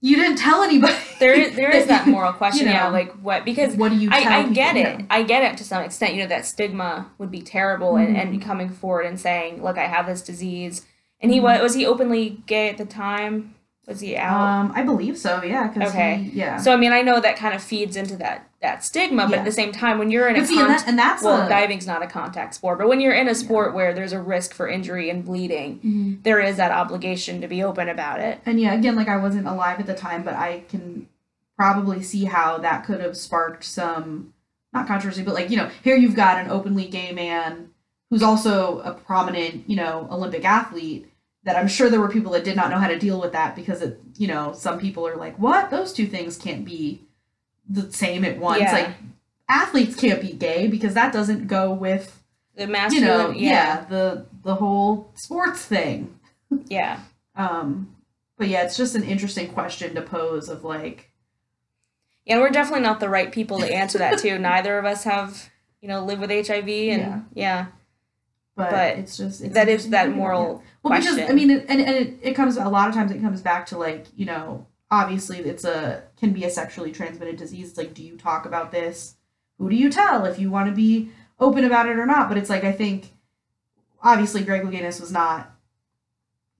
[0.00, 0.94] you didn't tell anybody.
[1.18, 4.08] There is there is that moral question, You yeah, like what because what do you
[4.10, 4.54] tell I, I people?
[4.54, 4.98] get You it.
[5.00, 5.06] know?
[5.10, 6.14] I get it to some extent.
[6.14, 8.20] You know, that stigma would be terrible and, Mhm.
[8.22, 10.86] and coming forward and saying, Look, I have this disease.
[11.20, 11.42] And he Mhm.
[11.42, 13.54] was was he openly gay at the time?
[13.86, 14.38] Was he out?
[14.40, 15.42] Um, I believe so.
[15.42, 15.72] Yeah.
[15.76, 16.16] Okay.
[16.16, 16.58] He, yeah.
[16.58, 19.38] so I mean I know that kind of feeds into that that stigma, but Yeah.
[19.38, 21.46] at the same time when you're in a but see, and, that, and that's well,
[21.46, 24.20] a, diving's not a contact sport, but when you're in a sport where there's a
[24.20, 26.22] risk for injury and bleeding, Mhm.
[26.24, 28.40] there is that obligation to be open about it.
[28.44, 31.06] And yeah, again, like I wasn't alive at the time, but I can
[31.56, 34.32] probably see how that could have sparked some
[34.72, 37.70] not controversy, but like you know, here you've got an openly gay man
[38.10, 41.06] who's also a prominent, you know, Olympic athlete.
[41.44, 43.54] That I'm sure there were people that did not know how to deal with that
[43.56, 45.70] because it, you know, some people are like, "What?
[45.70, 47.02] Those two things can't be
[47.68, 48.72] the same at once." Yeah.
[48.72, 48.88] Like
[49.48, 52.22] athletes can't be gay because that doesn't go with
[52.56, 56.18] The you masculine, know, yeah, yeah, the the whole sports thing.
[56.68, 57.00] yeah,
[57.36, 57.94] Um,
[58.36, 61.10] but yeah, it's just an interesting question to pose of like,
[62.24, 62.38] yeah.
[62.40, 64.38] We're definitely not the right people to answer that too.
[64.38, 65.50] Neither of us have,
[65.80, 67.20] you know, live with HIV, and Yeah.
[67.34, 67.66] yeah,
[68.56, 70.70] but, But it's just it's that is that to think about, moral yeah.
[70.90, 73.20] Well, because I mean, it, and and it, it comes a lot of times it
[73.20, 77.70] comes back to like you know, obviously it's a can be a sexually transmitted disease.
[77.70, 79.16] It's like, do you talk about this?
[79.58, 82.28] Who do you tell if you want to be open about it or not?
[82.28, 83.12] But it's like I think
[84.02, 85.54] obviously Greg Louganis was not.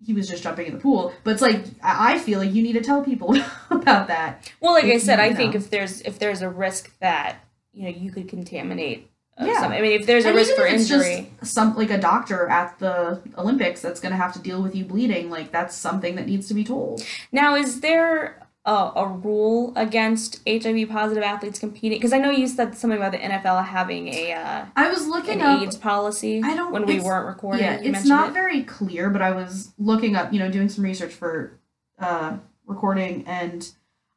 [0.05, 2.75] He was just jumping in the pool, but it's like I feel like you need
[2.75, 3.37] to tell people
[3.71, 4.53] about that.
[4.61, 7.97] Well, like I said, I think if there's if there's a risk that you know
[7.97, 9.11] you could contaminate.
[9.46, 9.61] Yeah.
[9.61, 12.79] some- I mean, if there's a And risk for injury, some like a doctor at
[12.79, 16.27] the Olympics that's going to have to deal with you bleeding, like that's something that
[16.27, 17.03] needs to be told.
[17.33, 21.98] now is there a, a rule against HIV positive athletes competing?
[21.98, 25.40] Because I know you said something about the NFL having a uh, I was looking
[25.40, 25.62] up.
[25.62, 27.62] AIDS policy I don't- when we weren't recording.
[27.64, 28.33] yeah, it's not it.
[28.35, 31.53] very clear, but I was looking up, you know, doing some research for
[31.98, 33.70] uh, recording, and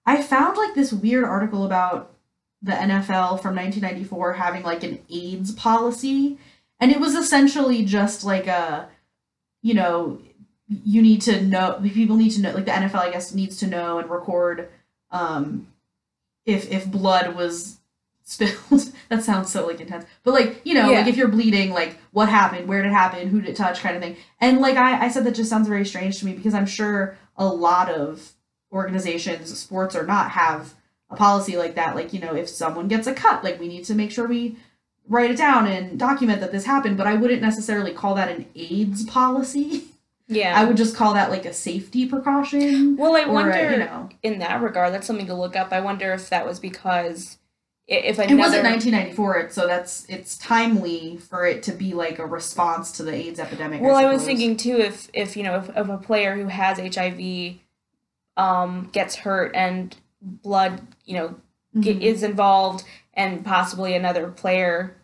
[0.06, 2.12] I found like this weird article about
[2.62, 6.38] the NFL from 1994 having like an AIDS policy,
[6.80, 8.88] and it was essentially just like a,
[9.62, 10.20] you know,
[10.68, 13.68] you need to know people need to know like the NFL I guess needs to
[13.68, 14.70] know and record
[15.12, 15.68] um
[16.46, 17.78] if if blood was
[18.24, 18.92] spilled.
[19.10, 20.06] That sounds so like intense.
[20.24, 21.00] But like you know Yeah.
[21.00, 23.82] like if you're bleeding like what happened where did it happen who did it touch
[23.82, 24.16] kind of thing.
[24.40, 27.18] And like I, I said that just sounds very strange to me because i'm sure
[27.36, 28.32] a lot of
[28.72, 30.74] organizations sports or not have
[31.12, 33.84] a policy like that like you know if someone gets a cut like we need
[33.86, 34.56] to make sure we
[35.10, 38.46] write it down and document that this happened but i wouldn't necessarily call that an
[38.56, 39.84] aids policy
[40.28, 40.58] Yeah.
[40.60, 44.10] i would just call that like a safety precaution well, I wonder a, you know
[44.24, 44.94] in that regard.
[44.94, 45.74] That's something to look up.
[45.74, 47.38] I wonder if that was because
[47.90, 52.26] i- if It wasn't 1994, so that's it's timely for it to be like a
[52.26, 53.82] response to the AIDS epidemic.
[53.82, 56.78] Well, I, was thinking too if if you know if, if a player who has
[56.80, 57.56] HIV
[58.38, 61.36] um gets hurt and blood you know
[61.80, 62.02] ge- Mhm.
[62.02, 64.96] is involved and possibly another player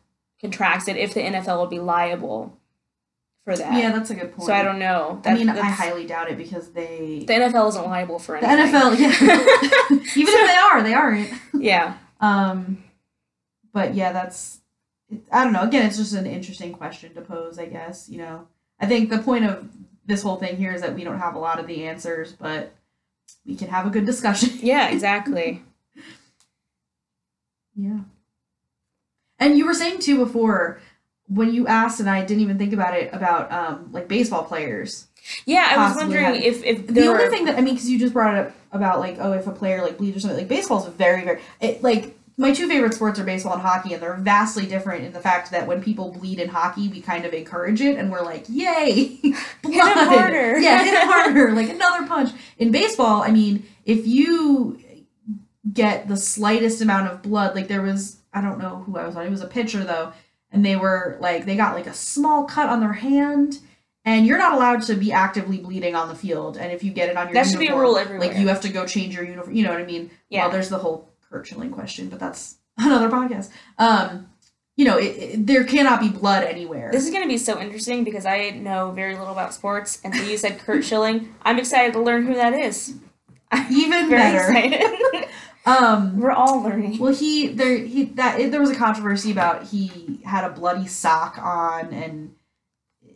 [0.41, 2.58] contracts it if the NFL would be liable
[3.43, 3.73] for that.
[3.73, 4.45] yeah, that's a good point.
[4.47, 5.21] So I don't know.
[5.25, 8.73] I mean, I highly doubt it because they the NFL isn't liable for the anything.
[8.75, 9.08] NFL, yeah.
[10.15, 11.30] Even if they are, they aren't.
[11.53, 11.97] yeah.
[12.19, 12.84] Um,
[13.73, 14.60] but yeah, that's
[15.32, 15.62] I don't know.
[15.62, 17.60] Again, it's just an interesting question to pose.
[17.60, 18.47] I guess you know.
[18.80, 19.69] I think the point of
[20.06, 22.73] this whole thing here is that we don't have a lot of the answers, but
[23.46, 24.50] we can have a good discussion.
[24.62, 25.63] Yeah, exactly.
[27.76, 28.00] Yeah.
[29.40, 30.80] And you were saying too before
[31.28, 35.08] when you asked, and I didn't even think about it about um like baseball players.
[35.46, 37.90] Yeah, I was wondering had- if if The only were, thing that I mean, because
[37.90, 40.40] you just brought it up about like oh if a player like bleeds or something
[40.40, 44.02] like baseball's very very it like my two favorite sports are baseball and hockey, and
[44.02, 47.34] they're vastly different in the fact that when people bleed in hockey, we kind of
[47.34, 49.19] encourage it, and we're like, "Yay,
[49.63, 49.97] blood!
[50.08, 54.80] harder." yeah, hit him harder, like another punch." In baseball, I mean, if you
[55.73, 59.15] get the slightest amount of blood, like there was, I don't know who I was
[59.15, 60.13] on, it was a pitcher though,
[60.52, 63.60] and they were like, they got like a small cut on their hand.
[64.06, 66.56] And you're not allowed to be actively bleeding on the field.
[66.56, 68.30] And if you get it on your That should be a rule everywhere.
[68.30, 69.54] Like you have to go change your uniform.
[69.54, 70.10] You know what I mean?
[70.30, 70.43] Yeah.
[70.43, 73.50] Well, there's the whole Curt Schilling question, but that's another podcast.
[73.78, 74.30] Um,
[74.76, 76.90] you know, it, it- there cannot be blood anywhere.
[76.92, 80.13] This is going to be so interesting because I know very little about sports, and
[80.16, 81.34] so you said Curt Schilling.
[81.44, 82.96] I'm excited to learn who that is.
[83.72, 85.26] Even Very better.
[85.66, 86.98] Um, We're all learning.
[86.98, 90.88] well, he there he that it, there was a controversy about he had a bloody
[90.88, 92.36] sock on, and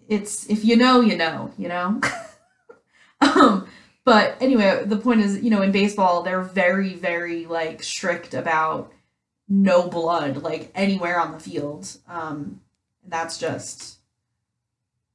[0.09, 2.01] it's if you know, you know, you know.
[3.21, 3.67] um,
[4.05, 8.91] but anyway, the point is, you know, in baseball, they're very, very like strict about
[9.47, 11.97] no blood like anywhere on the field.
[12.07, 12.61] Um,
[13.03, 13.97] and that's just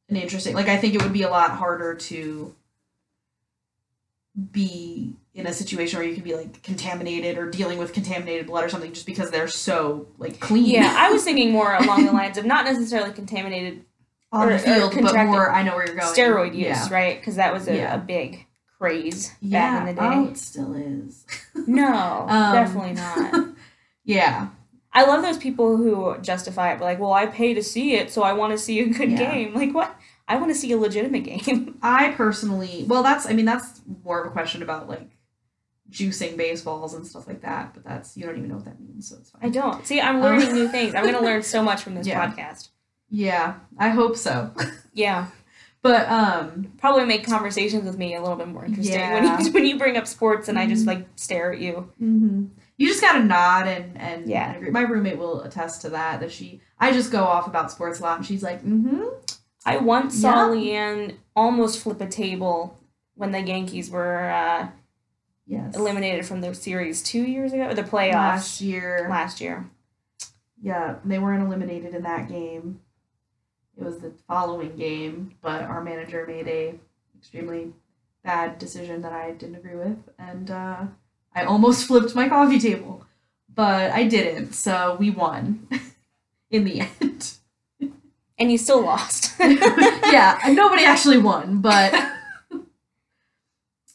[0.09, 0.55] an interesting.
[0.55, 2.55] Like, I think it would be a lot harder to
[4.53, 8.65] be in a situation where you could be like contaminated or dealing with contaminated blood
[8.65, 10.67] or something just because they're so like clean.
[10.67, 13.85] Yeah, I was thinking more along the lines of not necessarily contaminated
[14.33, 15.51] on or- the or field, but more.
[15.51, 16.15] I know where you're going.
[16.15, 16.89] steroid use, Yeah.
[16.91, 17.19] right?
[17.19, 17.95] Because that was a, Yeah.
[17.95, 18.45] a big
[18.79, 19.61] craze Yeah.
[19.73, 20.09] back in the day.
[20.17, 21.25] Oh, it still is.
[21.67, 23.49] No, Um, definitely not.
[24.05, 24.49] yeah.
[24.93, 28.11] I love those people who justify it, but like, well, I pay to see it,
[28.11, 29.17] so I want to see a good Yeah.
[29.19, 29.55] game.
[29.55, 29.95] Like, what?
[30.29, 31.79] I want to see a legitimate game.
[31.83, 33.27] I personally, well, that's.
[33.27, 35.11] I mean, that's more of a question about like
[35.91, 37.75] juicing baseballs and stuff like that.
[37.75, 39.43] But that's you don't even know what that means, so it's fine.
[39.45, 39.87] I don't.
[39.87, 40.95] See, I'm Um, learning new things.
[40.95, 42.27] I'm going to learn so much from this Yeah.
[42.31, 42.69] podcast.
[43.11, 44.51] Yeah, I hope so.
[44.93, 45.27] Yeah.
[45.83, 49.41] But um, Probably make conversations with me a little bit more interesting when Yeah.
[49.41, 50.89] you when you bring up sports and I just Mhm.
[50.89, 51.89] like stare at you.
[52.01, 54.55] you just gotta nod and and Yeah.
[54.55, 54.71] agree.
[54.71, 56.21] My roommate will attest to that.
[56.21, 59.05] That she, I just go off about sports a lot, and she's like, mm-hmm.
[59.65, 60.55] I once saw Yeah.
[60.95, 62.79] Leanne almost flip a table
[63.15, 64.69] when the Yankees were uh,
[65.47, 65.77] Yes.
[65.77, 69.07] eliminated from the series two years ago, or the playoffs last year.
[69.09, 69.71] last year.
[70.61, 72.81] Yeah, they weren't eliminated in that game.
[73.79, 76.75] It was the following game, but our manager made a
[77.19, 77.73] extremely
[78.25, 80.85] bad decision that I didn't agree with, and uh,
[81.35, 83.05] I almost flipped my coffee table,
[83.55, 84.53] but I didn't.
[84.55, 85.69] So we won
[86.51, 87.33] in the end.
[88.39, 89.33] And you still lost.
[89.41, 91.91] yeah, nobody actually won, but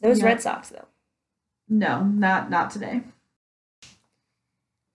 [0.02, 0.26] Those Yeah.
[0.26, 0.88] Red Sox, though.
[1.70, 3.02] no, not not today.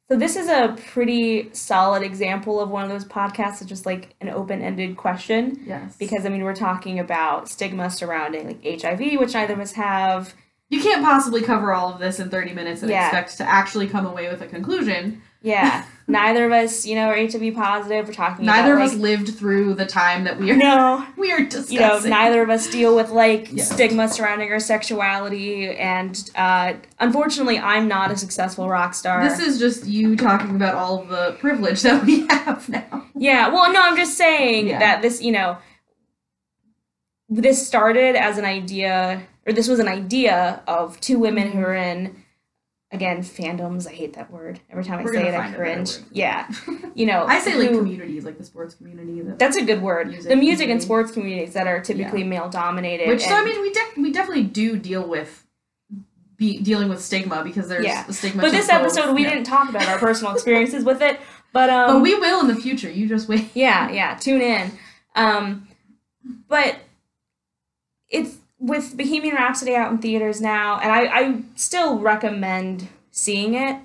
[0.08, 4.14] So this is a pretty solid example of one of those podcasts that's just like
[4.20, 5.96] an open-ended question Yes.
[5.96, 10.34] because I mean we're talking about stigma surrounding like HIV, which neither of us have.
[10.68, 13.06] you can't possibly cover all of this in 30 minutes and Yeah.
[13.06, 15.22] expect to actually come away with a conclusion.
[15.42, 18.06] Yeah, neither of us, you know, are HIV positive.
[18.06, 21.32] We're talking Neither of about us lived through the time that we are no, we
[21.32, 21.74] are discussing.
[21.74, 23.64] you know, neither of us deal with like Yeah.
[23.64, 29.28] stigma surrounding our sexuality, and uh, unfortunately, I'm not a successful rock star.
[29.28, 33.04] This is just you talking about all of the privilege that we have now.
[33.16, 34.78] Yeah, well, no, I'm just saying Yeah.
[34.78, 35.58] that this, you know,
[37.28, 41.58] this started as an idea, or this was an idea of two women Mm-hmm.
[41.58, 42.22] who are in,
[42.92, 43.86] again, fandoms.
[43.86, 44.60] I hate that word.
[44.70, 45.98] Every time I We're say it, I find a better cringe.
[46.12, 46.48] Yeah,
[46.94, 49.20] you know, I say like who- communities, like the sports community.
[49.22, 50.08] That, That's a good word.
[50.08, 53.08] Music the music and sports communities that are typically male dominated.
[53.08, 55.44] which so I mean we de- we definitely do deal with
[56.36, 58.04] be dealing with stigma because there's Yeah.
[58.06, 58.42] a stigma.
[58.42, 58.74] but this both.
[58.82, 59.30] episode we Yeah.
[59.30, 61.18] didn't talk about our personal experiences with it.
[61.52, 62.90] But um, But we will in the future.
[62.90, 63.48] You just wait.
[63.54, 64.72] Yeah, yeah, tune in.
[65.14, 65.66] Um,
[66.48, 66.76] but
[68.10, 73.78] it's with Bohemian Rhapsody out in theaters now, and I, I still recommend seeing it,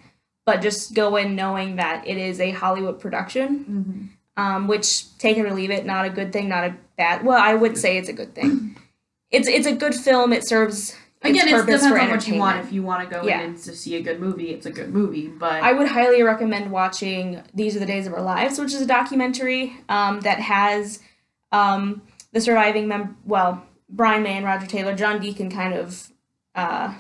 [0.46, 5.46] but just go in knowing that it is a Hollywood production, um, which take it
[5.46, 7.26] or leave it, not a good thing, not a bad.
[7.26, 8.76] Well, I would say it's a good thing.
[9.32, 10.34] It's it's a good film.
[10.34, 12.66] It serves Again, it depends on what you want.
[12.66, 13.42] If you want to go Yeah.
[13.42, 15.28] in and to see a good movie, it's a good movie.
[15.28, 18.82] But I would highly recommend watching These Are the Days of Our Lives, which is
[18.82, 21.00] a documentary um, that has
[21.52, 22.02] um,
[22.34, 24.96] the surviving mem well, Brian May and Roger Taylor.
[24.96, 26.08] John Deacon kind of
[26.56, 26.94] uh,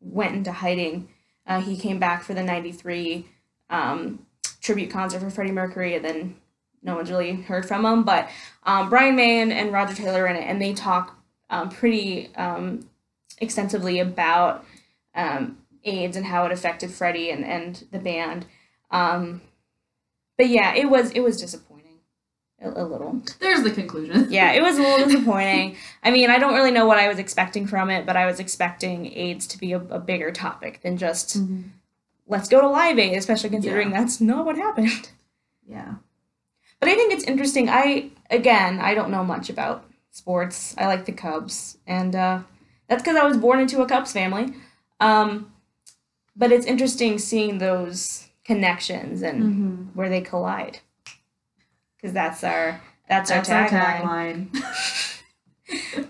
[0.00, 1.08] went into hiding.
[1.46, 3.26] Uh, he came back for the 93
[3.68, 4.26] um,
[4.60, 6.36] tribute concert for Freddie Mercury, and then
[6.82, 8.04] no one's really heard from him.
[8.04, 8.28] But
[8.64, 11.18] um, Brian May and, and Roger Taylor in it, and they talk
[11.50, 12.88] um, pretty um,
[13.38, 14.64] extensively about
[15.14, 18.46] um, AIDS and how it affected Freddie and, and the band.
[18.90, 19.42] Um,
[20.36, 21.69] but yeah, it was it was disappointing,
[22.62, 23.22] a, little.
[23.38, 24.26] there's the conclusion.
[24.30, 25.76] Yeah, it was a little disappointing.
[26.04, 28.38] I mean, I don't really know what I was expecting from it, but I was
[28.40, 31.64] expecting AIDS to be a, a bigger topic than just Mhm.
[32.26, 34.00] let's go to Live Aid, especially considering Yeah.
[34.00, 35.10] that's not what happened.
[35.66, 35.94] Yeah.
[36.80, 37.68] But I think it's interesting.
[37.68, 40.74] I again, I don't know much about sports.
[40.78, 42.40] I like the Cubs, and uh,
[42.88, 44.54] that's because I was born into a Cubs family.
[44.98, 45.52] Um,
[46.36, 49.74] but it's interesting seeing those connections and Mm-hmm.
[49.94, 50.80] where they collide,
[52.00, 54.48] because that's our that's, That's our tagline.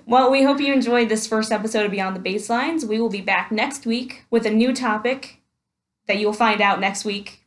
[0.06, 2.84] Well, we hope you enjoyed this first episode of Beyond the Baselines.
[2.84, 5.42] We will be back next week with a new topic
[6.08, 7.40] that you'll find out next week.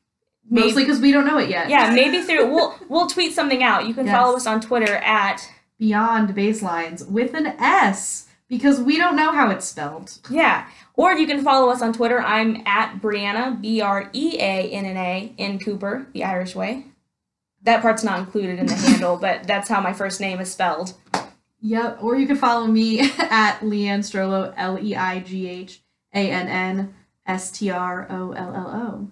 [0.47, 1.69] Maybe- Mostly because we don't know it yet.
[1.69, 3.87] yeah, maybe through we'll we'll tweet something out.
[3.87, 4.15] You can Yes.
[4.15, 5.41] follow us on Twitter at
[5.79, 10.19] Beyond baselines with an S because we don't know how it's spelled.
[10.29, 10.67] Yeah.
[10.93, 12.21] Or you can follow us on Twitter.
[12.21, 16.85] I'm at Breanna, B R E A N N A, in Cooper, the Irish way.
[17.63, 20.93] That part's not included in the handle, but that's how my first name is spelled.
[21.61, 21.99] Yep.
[22.03, 25.81] Or you can follow me at Leighann Strollo, L E I G H
[26.13, 26.93] A N N
[27.25, 29.07] S T R O L L O.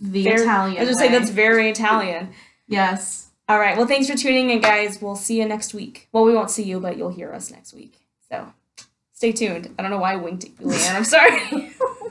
[0.00, 0.76] The Very- Italian.
[0.76, 2.30] I was just saying that's very Italian.
[2.68, 3.30] Yes.
[3.48, 3.76] All right.
[3.76, 5.00] Well, thanks for tuning in, guys.
[5.02, 6.08] We'll see you next week.
[6.12, 7.94] Well, we won't see you, but you'll hear us next week.
[8.30, 8.52] So
[9.12, 9.74] stay tuned.
[9.78, 10.96] I don't know why I winked at you, Leighann.
[10.96, 11.72] I'm sorry.